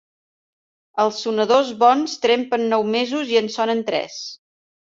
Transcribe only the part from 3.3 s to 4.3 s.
i en sonen tres.